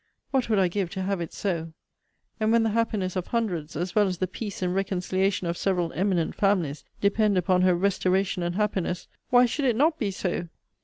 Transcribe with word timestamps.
What 0.31 0.49
would 0.49 0.57
I 0.57 0.67
give 0.67 0.89
to 0.93 1.03
have 1.03 1.21
it 1.21 1.31
so! 1.31 1.73
And 2.39 2.51
when 2.51 2.63
the 2.63 2.71
happiness 2.71 3.15
of 3.15 3.27
hundreds, 3.27 3.75
as 3.75 3.93
well 3.93 4.07
as 4.07 4.17
the 4.17 4.25
peace 4.25 4.63
and 4.63 4.73
reconciliation 4.73 5.45
of 5.45 5.57
several 5.57 5.93
eminent 5.93 6.33
families, 6.33 6.83
depend 7.01 7.37
upon 7.37 7.61
her 7.61 7.75
restoration 7.75 8.41
and 8.41 8.55
happiness, 8.55 9.07
why 9.29 9.45
should 9.45 9.65
it 9.65 9.75
not 9.75 9.99
be 9.99 10.09
so? 10.09 10.47